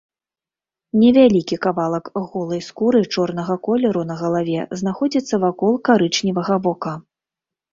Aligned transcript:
Невялікі 1.01 1.57
кавалак 1.65 2.09
голай 2.29 2.63
скуры 2.69 3.01
чорнага 3.17 3.59
колеру 3.67 4.01
на 4.13 4.17
галаве 4.25 4.59
знаходзіцца 4.83 5.35
вакол 5.45 5.73
карычневага 5.91 6.55
вока. 6.67 6.93